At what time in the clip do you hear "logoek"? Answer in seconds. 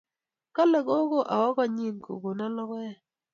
2.55-2.97